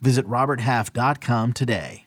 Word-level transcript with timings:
Visit 0.00 0.26
RobertHalf.com 0.26 1.52
today. 1.52 2.06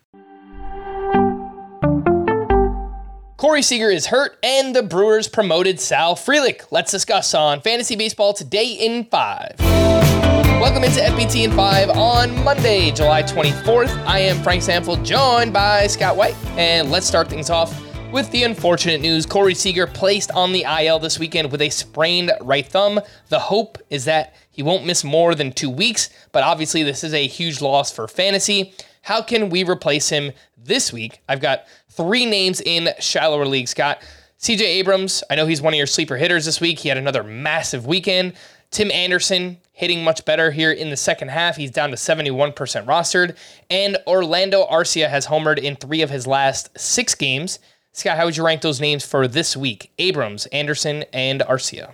Corey 3.37 3.63
Seager 3.63 3.89
is 3.89 4.05
hurt, 4.05 4.37
and 4.43 4.75
the 4.75 4.83
Brewers 4.83 5.27
promoted 5.27 5.79
Sal 5.79 6.15
Frelick. 6.15 6.67
Let's 6.69 6.91
discuss 6.91 7.33
on 7.33 7.61
Fantasy 7.61 7.95
Baseball 7.95 8.33
today 8.33 8.73
in 8.73 9.05
5. 9.05 9.55
Welcome 9.59 10.83
into 10.83 10.99
FBT 10.99 11.45
in 11.45 11.51
5 11.53 11.89
on 11.89 12.43
Monday, 12.43 12.91
July 12.91 13.23
24th. 13.23 13.89
I 14.05 14.19
am 14.19 14.43
Frank 14.43 14.61
Stampfl, 14.61 15.03
joined 15.03 15.53
by 15.53 15.87
Scott 15.87 16.15
White. 16.15 16.35
And 16.55 16.91
let's 16.91 17.07
start 17.07 17.29
things 17.29 17.49
off 17.49 17.90
with 18.11 18.29
the 18.31 18.43
unfortunate 18.43 18.99
news. 18.99 19.25
Corey 19.25 19.55
Seager 19.55 19.87
placed 19.87 20.31
on 20.31 20.51
the 20.51 20.65
IL 20.65 20.99
this 20.99 21.17
weekend 21.17 21.51
with 21.51 21.61
a 21.61 21.69
sprained 21.69 22.31
right 22.41 22.65
thumb. 22.65 22.99
The 23.29 23.39
hope 23.39 23.77
is 23.89 24.05
that 24.05 24.35
he 24.51 24.61
won't 24.61 24.85
miss 24.85 25.03
more 25.03 25.33
than 25.33 25.53
two 25.53 25.69
weeks, 25.69 26.09
but 26.33 26.43
obviously, 26.43 26.83
this 26.83 27.03
is 27.03 27.13
a 27.13 27.25
huge 27.25 27.61
loss 27.61 27.91
for 27.91 28.07
fantasy. 28.07 28.73
How 29.03 29.21
can 29.21 29.49
we 29.49 29.63
replace 29.63 30.09
him 30.09 30.33
this 30.57 30.91
week? 30.91 31.21
I've 31.29 31.39
got 31.39 31.65
three 31.89 32.25
names 32.25 32.59
in 32.59 32.89
shallower 32.99 33.45
league, 33.45 33.69
Scott. 33.69 34.01
CJ 34.39 34.61
Abrams, 34.61 35.23
I 35.29 35.35
know 35.35 35.45
he's 35.45 35.61
one 35.61 35.73
of 35.73 35.77
your 35.77 35.87
sleeper 35.87 36.17
hitters 36.17 36.45
this 36.45 36.59
week. 36.59 36.79
He 36.79 36.89
had 36.89 36.97
another 36.97 37.23
massive 37.23 37.85
weekend. 37.85 38.33
Tim 38.71 38.91
Anderson 38.91 39.57
hitting 39.73 40.03
much 40.03 40.25
better 40.25 40.51
here 40.51 40.71
in 40.71 40.89
the 40.89 40.97
second 40.97 41.29
half. 41.29 41.55
He's 41.55 41.71
down 41.71 41.91
to 41.91 41.95
71% 41.95 42.53
rostered. 42.85 43.37
And 43.69 43.97
Orlando 44.05 44.65
Arcia 44.65 45.09
has 45.09 45.27
homered 45.27 45.59
in 45.59 45.75
three 45.75 46.01
of 46.01 46.09
his 46.09 46.27
last 46.27 46.77
six 46.77 47.15
games. 47.15 47.59
Scott, 47.93 48.17
how 48.17 48.25
would 48.25 48.37
you 48.37 48.45
rank 48.45 48.61
those 48.61 48.79
names 48.79 49.05
for 49.05 49.27
this 49.27 49.55
week? 49.57 49.91
Abrams, 49.99 50.45
Anderson, 50.47 51.03
and 51.13 51.41
Arcia. 51.41 51.91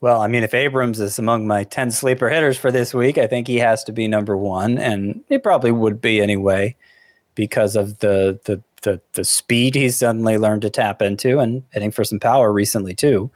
Well, 0.00 0.22
I 0.22 0.28
mean, 0.28 0.42
if 0.42 0.54
Abrams 0.54 0.98
is 1.00 1.18
among 1.18 1.46
my 1.46 1.64
10 1.64 1.90
sleeper 1.90 2.30
hitters 2.30 2.56
for 2.56 2.72
this 2.72 2.94
week, 2.94 3.18
I 3.18 3.26
think 3.26 3.46
he 3.46 3.56
has 3.58 3.84
to 3.84 3.92
be 3.92 4.08
number 4.08 4.36
one, 4.36 4.78
and 4.78 5.22
it 5.28 5.42
probably 5.42 5.72
would 5.72 6.00
be 6.00 6.20
anyway 6.20 6.74
because 7.34 7.76
of 7.76 7.98
the, 7.98 8.40
the, 8.44 8.62
the, 8.82 9.00
the 9.12 9.24
speed 9.24 9.74
he's 9.74 9.98
suddenly 9.98 10.38
learned 10.38 10.62
to 10.62 10.70
tap 10.70 11.02
into 11.02 11.38
and 11.38 11.62
hitting 11.72 11.90
for 11.90 12.04
some 12.04 12.18
power 12.18 12.52
recently, 12.52 12.94
too. 12.94 13.30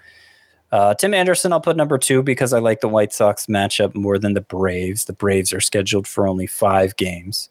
Uh, 0.72 0.94
Tim 0.94 1.14
Anderson, 1.14 1.52
I'll 1.52 1.60
put 1.60 1.76
number 1.76 1.98
two 1.98 2.22
because 2.22 2.52
I 2.52 2.58
like 2.58 2.80
the 2.80 2.88
White 2.88 3.12
Sox 3.12 3.46
matchup 3.46 3.94
more 3.94 4.18
than 4.18 4.34
the 4.34 4.40
Braves. 4.40 5.04
The 5.04 5.12
Braves 5.12 5.52
are 5.52 5.60
scheduled 5.60 6.08
for 6.08 6.26
only 6.26 6.46
five 6.46 6.96
games 6.96 7.48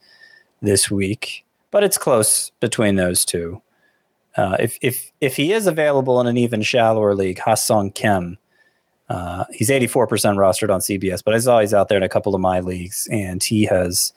this 0.61 0.91
week, 0.91 1.45
but 1.73 1.83
it's 1.83 1.97
close 1.97 2.51
between 2.61 2.95
those 2.95 3.25
two. 3.25 3.61
Uh, 4.37 4.55
if 4.59 4.77
if 4.81 5.11
if 5.19 5.35
he 5.35 5.51
is 5.51 5.67
available 5.67 6.21
in 6.21 6.27
an 6.27 6.37
even 6.37 6.61
shallower 6.61 7.13
league, 7.13 7.39
Ha-Seong 7.39 7.93
Kim 7.93 8.37
uh, 9.09 9.45
he's 9.51 9.69
84% 9.69 10.07
rostered 10.37 10.73
on 10.73 10.79
CBS, 10.79 11.23
but 11.23 11.33
I 11.33 11.37
saw 11.37 11.59
he's 11.59 11.73
out 11.73 11.89
there 11.89 11.97
in 11.97 12.03
a 12.03 12.09
couple 12.09 12.33
of 12.33 12.41
my 12.41 12.61
leagues, 12.61 13.07
and 13.11 13.43
he 13.43 13.65
has, 13.65 14.13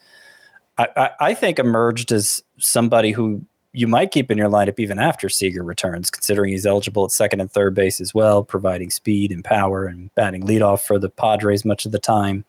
I, 0.77 0.87
I, 0.95 1.09
I, 1.19 1.33
think, 1.33 1.59
emerged 1.59 2.11
as 2.11 2.41
somebody 2.57 3.11
who 3.11 3.45
you 3.73 3.85
might 3.87 4.11
keep 4.11 4.31
in 4.31 4.37
your 4.37 4.49
lineup 4.49 4.79
even 4.79 4.97
after 4.97 5.29
Seager 5.29 5.61
returns, 5.61 6.09
considering 6.09 6.51
he's 6.51 6.65
eligible 6.65 7.05
at 7.05 7.11
second 7.11 7.41
and 7.41 7.51
third 7.51 7.75
base 7.75 7.99
as 7.99 8.15
well, 8.15 8.43
providing 8.43 8.89
speed 8.89 9.31
and 9.31 9.43
power 9.43 9.85
and 9.85 10.13
batting 10.15 10.43
leadoff 10.43 10.81
for 10.87 10.97
the 10.97 11.09
Padres 11.09 11.65
much 11.65 11.85
of 11.85 11.91
the 11.91 11.99
time. 11.99 12.45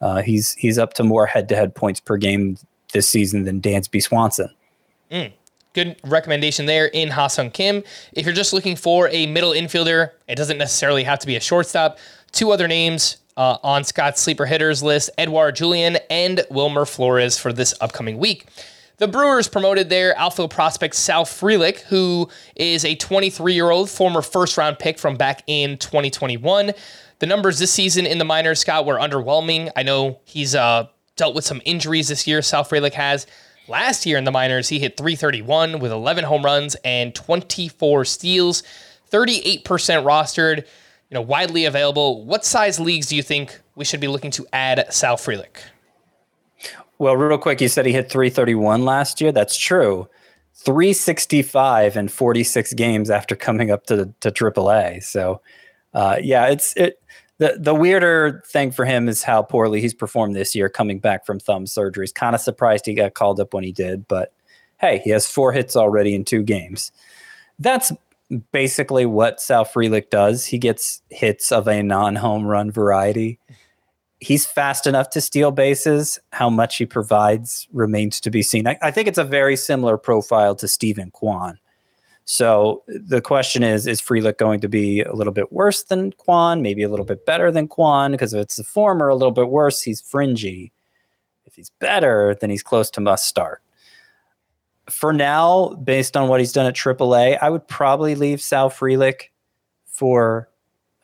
Uh, 0.00 0.22
he's 0.22 0.52
he's 0.54 0.78
up 0.78 0.94
to 0.94 1.02
more 1.02 1.26
head-to-head 1.26 1.74
points 1.74 1.98
per 1.98 2.16
game 2.16 2.56
this 2.92 3.08
season 3.08 3.44
than 3.44 3.60
Dansby 3.60 4.02
Swanson. 4.02 4.50
Mm 5.10 5.32
good 5.72 5.96
recommendation 6.04 6.66
there 6.66 6.86
in 6.86 7.10
Ha-Seong 7.10 7.52
Kim. 7.52 7.82
If 8.12 8.26
you're 8.26 8.34
just 8.34 8.52
looking 8.52 8.76
for 8.76 9.08
a 9.08 9.26
middle 9.26 9.52
infielder, 9.52 10.10
it 10.28 10.34
doesn't 10.36 10.58
necessarily 10.58 11.04
have 11.04 11.18
to 11.20 11.26
be 11.26 11.36
a 11.36 11.40
shortstop. 11.40 11.98
Two 12.32 12.50
other 12.50 12.66
names 12.66 13.18
uh, 13.36 13.58
on 13.62 13.84
Scott's 13.84 14.20
sleeper 14.20 14.46
hitters 14.46 14.82
list 14.82 15.10
Edouard 15.16 15.56
Julien 15.56 15.98
and 16.08 16.44
Wilmer 16.50 16.84
Flores 16.84 17.38
for 17.38 17.52
this 17.52 17.74
upcoming 17.80 18.18
week. 18.18 18.46
The 18.98 19.08
Brewers 19.08 19.48
promoted 19.48 19.88
their 19.88 20.16
outfield 20.18 20.50
prospect 20.50 20.94
Sal 20.94 21.24
Frelick, 21.24 21.80
who 21.82 22.28
is 22.54 22.84
a 22.84 22.94
23 22.96 23.54
year 23.54 23.70
old 23.70 23.88
former 23.88 24.20
first 24.20 24.58
round 24.58 24.78
pick 24.78 24.98
from 24.98 25.16
back 25.16 25.42
in 25.46 25.78
2021. 25.78 26.72
The 27.20 27.26
numbers 27.26 27.58
this 27.58 27.70
season 27.70 28.06
in 28.06 28.18
the 28.18 28.24
minors, 28.24 28.60
Scott, 28.60 28.84
were 28.84 28.98
underwhelming. 28.98 29.70
I 29.74 29.84
know 29.84 30.20
he's 30.24 30.54
uh, 30.54 30.88
dealt 31.20 31.34
with 31.34 31.44
some 31.44 31.60
injuries 31.66 32.08
this 32.08 32.26
year, 32.26 32.40
Sal 32.40 32.64
Frelick 32.64 32.94
has. 32.94 33.26
Last 33.68 34.06
year 34.06 34.16
in 34.16 34.24
the 34.24 34.32
minors, 34.32 34.70
he 34.70 34.80
hit 34.80 34.96
331 34.96 35.78
with 35.78 35.92
11 35.92 36.24
home 36.24 36.42
runs 36.42 36.76
and 36.82 37.14
24 37.14 38.06
steals, 38.06 38.62
38% 39.12 39.62
rostered, 39.62 40.56
you 40.58 41.14
know, 41.14 41.20
widely 41.20 41.66
available. 41.66 42.24
What 42.24 42.44
size 42.44 42.80
leagues 42.80 43.06
do 43.06 43.16
you 43.16 43.22
think 43.22 43.60
we 43.74 43.84
should 43.84 44.00
be 44.00 44.08
looking 44.08 44.30
to 44.32 44.46
add 44.52 44.92
Sal 44.92 45.16
Frelick? 45.16 45.58
Well, 46.98 47.16
real 47.16 47.36
quick, 47.36 47.60
you 47.60 47.68
said 47.68 47.84
he 47.84 47.92
hit 47.92 48.10
331 48.10 48.84
last 48.86 49.20
year. 49.20 49.30
That's 49.30 49.56
true. 49.58 50.08
365 50.54 51.96
in 51.96 52.08
46 52.08 52.72
games 52.74 53.10
after 53.10 53.36
coming 53.36 53.70
up 53.70 53.86
to 53.86 54.12
to 54.20 54.30
AAA. 54.30 55.02
So, 55.02 55.40
uh, 55.94 56.16
yeah, 56.20 56.46
it's 56.48 56.74
it 56.76 57.00
the 57.40 57.56
the 57.58 57.74
weirder 57.74 58.44
thing 58.46 58.70
for 58.70 58.84
him 58.84 59.08
is 59.08 59.22
how 59.22 59.42
poorly 59.42 59.80
he's 59.80 59.94
performed 59.94 60.36
this 60.36 60.54
year 60.54 60.68
coming 60.68 61.00
back 61.00 61.24
from 61.24 61.40
thumb 61.40 61.64
surgeries. 61.64 62.14
Kind 62.14 62.34
of 62.34 62.40
surprised 62.40 62.84
he 62.84 62.94
got 62.94 63.14
called 63.14 63.40
up 63.40 63.54
when 63.54 63.64
he 63.64 63.72
did, 63.72 64.06
but 64.06 64.32
hey, 64.78 65.00
he 65.02 65.10
has 65.10 65.26
four 65.26 65.50
hits 65.50 65.74
already 65.74 66.14
in 66.14 66.24
two 66.24 66.42
games. 66.42 66.92
That's 67.58 67.92
basically 68.52 69.06
what 69.06 69.40
Sal 69.40 69.64
Frelick 69.64 70.10
does. 70.10 70.44
He 70.44 70.58
gets 70.58 71.00
hits 71.08 71.50
of 71.50 71.66
a 71.66 71.82
non-home 71.82 72.46
run 72.46 72.70
variety. 72.70 73.38
He's 74.20 74.44
fast 74.44 74.86
enough 74.86 75.08
to 75.10 75.20
steal 75.22 75.50
bases. 75.50 76.18
How 76.32 76.50
much 76.50 76.76
he 76.76 76.84
provides 76.84 77.66
remains 77.72 78.20
to 78.20 78.30
be 78.30 78.42
seen. 78.42 78.66
I, 78.66 78.78
I 78.82 78.90
think 78.90 79.08
it's 79.08 79.18
a 79.18 79.24
very 79.24 79.56
similar 79.56 79.96
profile 79.96 80.54
to 80.56 80.68
Steven 80.68 81.10
Kwan 81.10 81.58
so 82.32 82.84
the 82.86 83.20
question 83.20 83.64
is, 83.64 83.88
is 83.88 84.00
Frelick 84.00 84.38
going 84.38 84.60
to 84.60 84.68
be 84.68 85.02
a 85.02 85.12
little 85.14 85.32
bit 85.32 85.52
worse 85.52 85.82
than 85.82 86.12
Kwan, 86.12 86.62
maybe 86.62 86.84
a 86.84 86.88
little 86.88 87.04
bit 87.04 87.26
better 87.26 87.50
than 87.50 87.66
Kwan? 87.66 88.12
Because 88.12 88.32
if 88.32 88.40
it's 88.40 88.54
the 88.54 88.62
former, 88.62 89.08
a 89.08 89.16
little 89.16 89.32
bit 89.32 89.48
worse, 89.48 89.82
he's 89.82 90.00
fringy. 90.00 90.70
If 91.44 91.56
he's 91.56 91.70
better, 91.80 92.36
then 92.40 92.48
he's 92.48 92.62
close 92.62 92.88
to 92.90 93.00
must 93.00 93.26
start. 93.26 93.62
For 94.88 95.12
now, 95.12 95.70
based 95.82 96.16
on 96.16 96.28
what 96.28 96.38
he's 96.38 96.52
done 96.52 96.66
at 96.66 96.76
AAA, 96.76 97.36
I 97.42 97.50
would 97.50 97.66
probably 97.66 98.14
leave 98.14 98.40
Sal 98.40 98.70
Frelick 98.70 99.30
for 99.86 100.48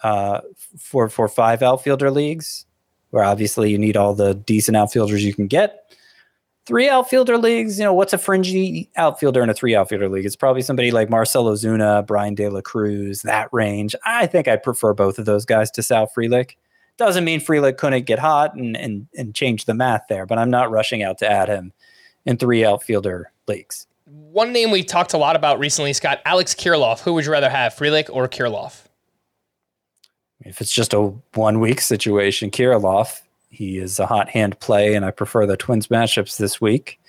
uh, 0.05 0.43
for 0.79 1.09
for 1.09 1.27
five 1.27 1.61
outfielder 1.61 2.13
leagues, 2.13 2.67
where 3.11 3.25
obviously 3.25 3.73
you 3.73 3.79
need 3.79 3.97
all 3.97 4.15
the 4.15 4.35
decent 4.35 4.77
outfielders 4.77 5.25
you 5.25 5.35
can 5.35 5.49
get 5.49 5.93
three 6.67 6.89
outfielder 6.89 7.39
leagues, 7.39 7.79
you 7.79 7.85
know, 7.85 7.95
what's 7.95 8.13
a 8.13 8.19
fringy 8.19 8.91
outfielder 8.97 9.43
in 9.43 9.49
a 9.49 9.55
three 9.55 9.75
outfielder 9.75 10.09
league? 10.09 10.27
It's 10.27 10.37
probably 10.37 10.63
somebody 10.63 10.91
like 10.91 11.09
Marcell 11.09 11.45
Ozuna, 11.45 12.07
Bryan 12.07 12.35
De 12.35 12.49
La 12.49 12.61
Cruz, 12.61 13.23
that 13.23 13.49
range. 13.53 13.95
I 14.05 14.27
think 14.27 14.49
I'd 14.49 14.63
prefer 14.63 14.93
both 14.93 15.19
of 15.19 15.25
those 15.25 15.45
guys 15.45 15.71
to 15.73 15.83
Sal 15.83 16.09
Frelick. 16.09 16.57
Doesn't 16.97 17.25
mean 17.25 17.41
Frelick 17.41 17.77
couldn't 17.77 18.07
get 18.07 18.19
hot 18.19 18.55
and, 18.55 18.77
and, 18.77 19.07
and 19.17 19.35
change 19.35 19.67
the 19.67 19.75
math 19.75 20.03
there, 20.09 20.27
but 20.27 20.39
I'm 20.39 20.51
not 20.51 20.71
rushing 20.71 21.03
out 21.03 21.19
to 21.19 21.31
add 21.31 21.49
him 21.49 21.73
in 22.25 22.37
three 22.37 22.65
outfielder 22.65 23.31
leagues. 23.47 23.87
One 24.07 24.53
name 24.53 24.71
we 24.71 24.83
talked 24.83 25.13
a 25.15 25.19
lot 25.19 25.37
about 25.37 25.59
recently, 25.59 25.93
Scott, 25.93 26.21
Alex 26.25 26.55
Kirilloff. 26.55 27.01
Who 27.01 27.15
would 27.15 27.25
you 27.25 27.33
rather 27.33 27.51
have, 27.51 27.75
Frelick 27.75 28.09
or 28.11 28.29
Kirilloff? 28.29 28.83
If 30.41 30.61
it's 30.61 30.73
just 30.73 30.95
a 30.95 31.13
one 31.35 31.61
week 31.61 31.81
situation, 31.81 32.51
Kirilloff 32.51 33.21
he 33.57 33.79
is 33.79 33.99
a 33.99 34.07
hot 34.07 34.29
hand 34.29 34.61
play, 34.61 34.95
and 34.95 35.05
I 35.05 35.11
prefer 35.11 35.47
the 35.47 35.57
Twins 35.57 35.89
matchups 35.89 36.37
this 36.37 36.61
week. 36.61 37.01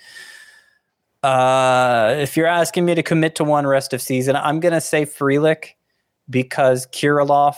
Uh, 1.22 2.14
if 2.18 2.36
you're 2.36 2.46
asking 2.46 2.86
me 2.86 2.94
to 2.94 3.02
commit 3.02 3.34
to 3.34 3.44
one 3.44 3.66
rest 3.66 3.92
of 3.92 4.00
season, 4.00 4.34
I'm 4.34 4.58
going 4.60 4.72
to 4.72 4.80
say 4.80 5.04
Frelick 5.04 5.74
because 6.30 6.86
Kirilloff, 6.86 7.56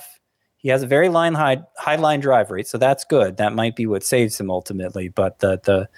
he 0.56 0.70
has 0.70 0.82
a 0.82 0.86
very 0.86 1.08
line 1.08 1.34
high 1.34 1.62
high 1.78 1.96
line 1.96 2.20
drive 2.20 2.50
rate, 2.50 2.66
so 2.66 2.78
that's 2.78 3.04
good. 3.04 3.36
That 3.36 3.52
might 3.54 3.76
be 3.76 3.86
what 3.86 4.02
saves 4.02 4.40
him 4.40 4.50
ultimately. 4.50 5.08
But 5.08 5.38
the 5.38 5.60
the 5.62 5.88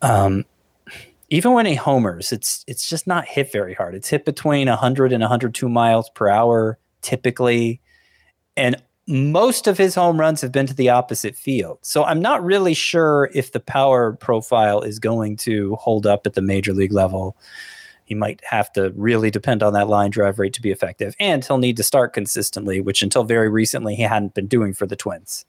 um, 0.00 0.44
even 1.28 1.52
when 1.52 1.66
he 1.66 1.74
homers, 1.74 2.30
it's 2.30 2.64
it's 2.68 2.88
just 2.88 3.06
not 3.06 3.26
hit 3.26 3.50
very 3.50 3.74
hard. 3.74 3.96
It's 3.96 4.08
hit 4.08 4.24
between 4.24 4.68
100 4.68 5.12
and 5.12 5.22
102 5.22 5.68
miles 5.68 6.08
per 6.10 6.28
hour 6.28 6.78
typically, 7.02 7.80
and 8.56 8.80
most 9.06 9.66
of 9.66 9.78
his 9.78 9.94
home 9.94 10.18
runs 10.18 10.40
have 10.40 10.52
been 10.52 10.66
to 10.66 10.74
the 10.74 10.88
opposite 10.88 11.36
field. 11.36 11.78
So 11.82 12.04
I'm 12.04 12.20
not 12.20 12.44
really 12.44 12.74
sure 12.74 13.30
if 13.32 13.52
the 13.52 13.60
power 13.60 14.12
profile 14.14 14.80
is 14.80 14.98
going 14.98 15.36
to 15.38 15.76
hold 15.76 16.06
up 16.06 16.26
at 16.26 16.34
the 16.34 16.42
major 16.42 16.72
league 16.72 16.92
level. 16.92 17.36
He 18.04 18.14
might 18.14 18.40
have 18.44 18.72
to 18.72 18.92
really 18.96 19.30
depend 19.30 19.62
on 19.62 19.72
that 19.74 19.88
line 19.88 20.10
drive 20.10 20.38
rate 20.38 20.52
to 20.54 20.62
be 20.62 20.70
effective. 20.70 21.14
And 21.20 21.44
he'll 21.44 21.58
need 21.58 21.76
to 21.76 21.82
start 21.82 22.14
consistently, 22.14 22.80
which 22.80 23.02
until 23.02 23.24
very 23.24 23.48
recently 23.48 23.94
he 23.94 24.02
hadn't 24.02 24.34
been 24.34 24.46
doing 24.46 24.74
for 24.74 24.86
the 24.86 24.96
Twins. 24.96 25.44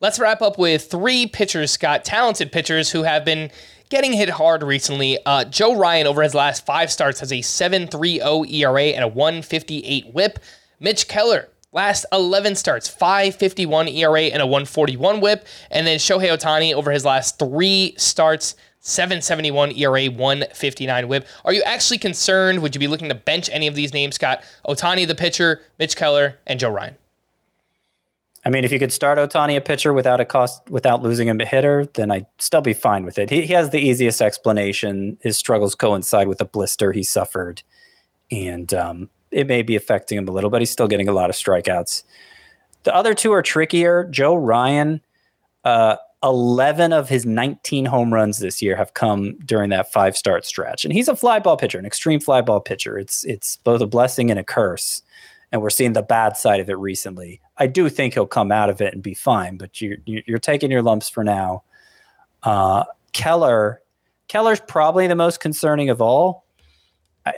Let's 0.00 0.18
wrap 0.18 0.42
up 0.42 0.58
with 0.58 0.90
three 0.90 1.26
pitchers, 1.26 1.70
Scott, 1.70 2.04
talented 2.04 2.50
pitchers 2.50 2.90
who 2.90 3.04
have 3.04 3.24
been 3.24 3.50
getting 3.88 4.12
hit 4.12 4.30
hard 4.30 4.62
recently. 4.62 5.18
Uh, 5.24 5.44
Joe 5.44 5.76
Ryan, 5.76 6.06
over 6.06 6.22
his 6.22 6.34
last 6.34 6.66
five 6.66 6.90
starts, 6.90 7.20
has 7.20 7.30
a 7.30 7.36
7.30 7.36 8.50
ERA 8.52 8.82
and 8.84 9.04
a 9.04 9.08
158 9.08 10.12
whip. 10.12 10.38
Mitch 10.80 11.06
Keller, 11.06 11.48
last 11.72 12.06
11 12.12 12.54
starts, 12.54 12.88
5.51 12.88 13.94
ERA 13.94 14.22
and 14.22 14.42
a 14.42 14.46
141 14.46 15.20
whip. 15.20 15.46
And 15.70 15.86
then 15.86 15.98
Shohei 15.98 16.30
Ohtani, 16.30 16.72
over 16.74 16.90
his 16.90 17.04
last 17.04 17.38
three 17.38 17.94
starts, 17.96 18.54
771 18.80 19.76
ERA, 19.76 20.06
159 20.06 21.08
whip. 21.08 21.26
Are 21.44 21.52
you 21.52 21.62
actually 21.62 21.98
concerned? 21.98 22.62
Would 22.62 22.74
you 22.74 22.80
be 22.80 22.88
looking 22.88 23.08
to 23.08 23.14
bench 23.14 23.48
any 23.52 23.66
of 23.66 23.74
these 23.74 23.92
names, 23.92 24.16
Scott? 24.16 24.42
Ohtani, 24.66 25.06
the 25.06 25.14
pitcher, 25.14 25.62
Mitch 25.78 25.96
Keller, 25.96 26.38
and 26.46 26.58
Joe 26.58 26.70
Ryan. 26.70 26.96
I 28.44 28.50
mean, 28.50 28.64
if 28.64 28.72
you 28.72 28.80
could 28.80 28.92
start 28.92 29.18
Ohtani 29.18 29.56
a 29.56 29.60
pitcher 29.60 29.92
without 29.92 30.20
a 30.20 30.24
cost, 30.24 30.68
without 30.68 31.00
losing 31.00 31.28
him 31.28 31.40
a 31.40 31.44
hitter, 31.44 31.86
then 31.94 32.10
I'd 32.10 32.26
still 32.38 32.60
be 32.60 32.72
fine 32.72 33.04
with 33.04 33.16
it. 33.18 33.30
He, 33.30 33.42
he 33.42 33.52
has 33.52 33.70
the 33.70 33.78
easiest 33.78 34.20
explanation. 34.20 35.16
His 35.22 35.36
struggles 35.36 35.76
coincide 35.76 36.26
with 36.26 36.40
a 36.40 36.44
blister 36.44 36.90
he 36.90 37.04
suffered, 37.04 37.62
and 38.32 38.74
um, 38.74 39.10
it 39.32 39.46
may 39.46 39.62
be 39.62 39.76
affecting 39.76 40.18
him 40.18 40.28
a 40.28 40.32
little, 40.32 40.50
but 40.50 40.60
he's 40.60 40.70
still 40.70 40.88
getting 40.88 41.08
a 41.08 41.12
lot 41.12 41.30
of 41.30 41.36
strikeouts. 41.36 42.04
The 42.84 42.94
other 42.94 43.14
two 43.14 43.32
are 43.32 43.42
trickier. 43.42 44.04
Joe 44.04 44.34
Ryan, 44.34 45.00
uh, 45.64 45.96
11 46.22 46.92
of 46.92 47.08
his 47.08 47.26
19 47.26 47.84
home 47.84 48.12
runs 48.12 48.38
this 48.38 48.62
year 48.62 48.76
have 48.76 48.94
come 48.94 49.36
during 49.44 49.70
that 49.70 49.92
five 49.92 50.16
start 50.16 50.44
stretch. 50.44 50.84
And 50.84 50.92
he's 50.92 51.08
a 51.08 51.16
fly 51.16 51.38
ball 51.38 51.56
pitcher, 51.56 51.78
an 51.78 51.86
extreme 51.86 52.20
fly 52.20 52.40
ball 52.40 52.60
pitcher. 52.60 52.98
It's 52.98 53.24
it's 53.24 53.56
both 53.56 53.80
a 53.80 53.86
blessing 53.86 54.30
and 54.30 54.38
a 54.38 54.44
curse. 54.44 55.02
And 55.50 55.60
we're 55.60 55.70
seeing 55.70 55.92
the 55.92 56.02
bad 56.02 56.36
side 56.36 56.60
of 56.60 56.70
it 56.70 56.78
recently. 56.78 57.40
I 57.58 57.66
do 57.66 57.88
think 57.88 58.14
he'll 58.14 58.26
come 58.26 58.50
out 58.50 58.70
of 58.70 58.80
it 58.80 58.94
and 58.94 59.02
be 59.02 59.14
fine, 59.14 59.58
but 59.58 59.80
you, 59.82 60.00
you're 60.06 60.38
taking 60.38 60.70
your 60.70 60.80
lumps 60.80 61.10
for 61.10 61.22
now. 61.22 61.62
Uh, 62.42 62.84
Keller, 63.12 63.82
Keller's 64.28 64.60
probably 64.60 65.06
the 65.06 65.14
most 65.14 65.40
concerning 65.40 65.90
of 65.90 66.00
all, 66.00 66.46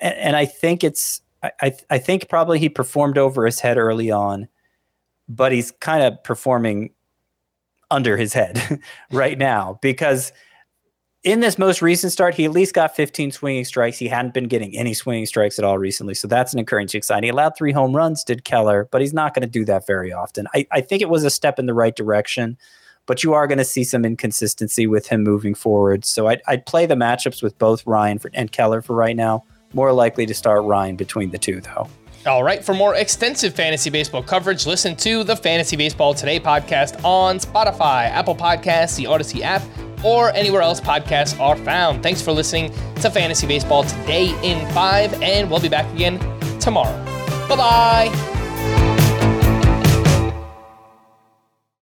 and 0.00 0.36
I 0.36 0.46
think 0.46 0.84
it's 0.84 1.22
I, 1.60 1.72
I 1.90 1.98
think 1.98 2.28
probably 2.28 2.58
he 2.58 2.68
performed 2.68 3.18
over 3.18 3.44
his 3.46 3.60
head 3.60 3.78
early 3.78 4.10
on, 4.10 4.48
but 5.28 5.52
he's 5.52 5.70
kind 5.72 6.02
of 6.02 6.22
performing 6.22 6.90
under 7.90 8.16
his 8.16 8.32
head 8.32 8.80
right 9.10 9.38
now 9.38 9.78
because 9.82 10.32
in 11.24 11.40
this 11.40 11.58
most 11.58 11.80
recent 11.80 12.12
start, 12.12 12.34
he 12.34 12.44
at 12.44 12.50
least 12.50 12.74
got 12.74 12.94
15 12.94 13.32
swinging 13.32 13.64
strikes. 13.64 13.98
He 13.98 14.08
hadn't 14.08 14.34
been 14.34 14.46
getting 14.46 14.76
any 14.76 14.92
swinging 14.92 15.24
strikes 15.24 15.58
at 15.58 15.64
all 15.64 15.78
recently. 15.78 16.12
So 16.12 16.28
that's 16.28 16.52
an 16.52 16.58
encouraging 16.58 17.02
sign. 17.02 17.22
He 17.22 17.30
allowed 17.30 17.56
three 17.56 17.72
home 17.72 17.96
runs, 17.96 18.22
did 18.22 18.44
Keller, 18.44 18.88
but 18.92 19.00
he's 19.00 19.14
not 19.14 19.32
going 19.32 19.42
to 19.42 19.48
do 19.48 19.64
that 19.64 19.86
very 19.86 20.12
often. 20.12 20.46
I, 20.54 20.66
I 20.70 20.80
think 20.82 21.00
it 21.00 21.08
was 21.08 21.24
a 21.24 21.30
step 21.30 21.58
in 21.58 21.64
the 21.64 21.72
right 21.72 21.96
direction, 21.96 22.58
but 23.06 23.24
you 23.24 23.32
are 23.32 23.46
going 23.46 23.58
to 23.58 23.64
see 23.64 23.84
some 23.84 24.04
inconsistency 24.04 24.86
with 24.86 25.06
him 25.06 25.22
moving 25.22 25.54
forward. 25.54 26.04
So 26.04 26.28
I'd, 26.28 26.42
I'd 26.46 26.66
play 26.66 26.84
the 26.84 26.94
matchups 26.94 27.42
with 27.42 27.58
both 27.58 27.86
Ryan 27.86 28.18
for, 28.18 28.30
and 28.34 28.52
Keller 28.52 28.82
for 28.82 28.94
right 28.94 29.16
now. 29.16 29.44
More 29.74 29.92
likely 29.92 30.24
to 30.26 30.34
start 30.34 30.64
Ryan 30.64 30.96
between 30.96 31.30
the 31.30 31.38
two, 31.38 31.60
though. 31.60 31.88
All 32.26 32.42
right, 32.42 32.64
for 32.64 32.72
more 32.72 32.94
extensive 32.94 33.54
fantasy 33.54 33.90
baseball 33.90 34.22
coverage, 34.22 34.66
listen 34.66 34.96
to 34.96 35.24
the 35.24 35.36
Fantasy 35.36 35.76
Baseball 35.76 36.14
Today 36.14 36.40
podcast 36.40 37.04
on 37.04 37.36
Spotify, 37.36 38.08
Apple 38.08 38.34
Podcasts, 38.34 38.96
the 38.96 39.04
Audacy 39.04 39.42
app 39.42 39.62
or 40.04 40.30
anywhere 40.32 40.62
else 40.62 40.80
podcasts 40.80 41.38
are 41.40 41.56
found. 41.56 42.02
Thanks 42.02 42.22
for 42.22 42.32
listening 42.32 42.72
to 42.96 43.10
Fantasy 43.10 43.46
Baseball 43.46 43.84
today 43.84 44.38
in 44.42 44.70
five, 44.72 45.20
and 45.22 45.50
we'll 45.50 45.60
be 45.60 45.68
back 45.68 45.92
again 45.94 46.18
tomorrow. 46.60 47.04
Bye 47.48 47.56
bye. 47.56 48.33